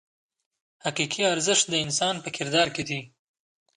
حقیقي 0.85 1.21
ارزښت 1.33 1.65
د 1.69 1.73
انسان 1.85 2.15
په 2.23 2.29
کردار 2.37 2.67
کې 2.75 2.83
دی. 2.89 2.99